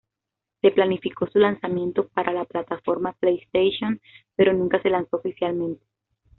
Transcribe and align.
Se 0.61 0.71
planificó 0.71 1.27
su 1.27 1.37
lanzamiento 1.37 2.07
para 2.07 2.33
la 2.33 2.45
plataforma 2.45 3.13
PlayStation, 3.19 4.01
pero 4.35 4.51
nunca 4.51 4.81
se 4.81 4.89
lanzó 4.89 5.17
oficialmente. 5.17 5.85